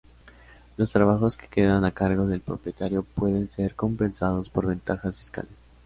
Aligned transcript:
Los 0.77 0.91
trabajos 0.91 1.37
que 1.37 1.47
quedan 1.47 1.85
a 1.85 1.91
cargo 1.91 2.25
del 2.25 2.41
propietario 2.41 3.03
pueden 3.03 3.51
ser 3.51 3.75
compensados 3.75 4.49
por 4.49 4.65
ventajas 4.65 5.15
fiscales. 5.15 5.51